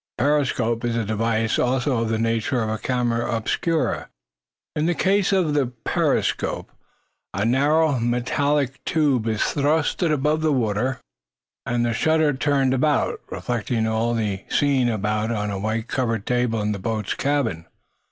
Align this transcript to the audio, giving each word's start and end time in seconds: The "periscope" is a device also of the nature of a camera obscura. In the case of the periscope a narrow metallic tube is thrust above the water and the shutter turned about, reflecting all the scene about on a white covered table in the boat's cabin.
The 0.17 0.23
"periscope" 0.23 0.83
is 0.83 0.95
a 0.95 1.05
device 1.05 1.59
also 1.59 1.99
of 2.01 2.09
the 2.09 2.17
nature 2.17 2.63
of 2.63 2.69
a 2.69 2.79
camera 2.79 3.29
obscura. 3.35 4.09
In 4.75 4.87
the 4.87 4.95
case 4.95 5.31
of 5.31 5.53
the 5.53 5.67
periscope 5.67 6.71
a 7.35 7.45
narrow 7.45 7.99
metallic 7.99 8.83
tube 8.83 9.27
is 9.27 9.43
thrust 9.43 10.01
above 10.01 10.41
the 10.41 10.51
water 10.51 10.99
and 11.67 11.85
the 11.85 11.93
shutter 11.93 12.33
turned 12.33 12.73
about, 12.73 13.21
reflecting 13.29 13.85
all 13.87 14.15
the 14.15 14.43
scene 14.49 14.89
about 14.89 15.29
on 15.29 15.51
a 15.51 15.59
white 15.59 15.87
covered 15.87 16.25
table 16.25 16.59
in 16.63 16.71
the 16.71 16.79
boat's 16.79 17.13
cabin. 17.13 17.67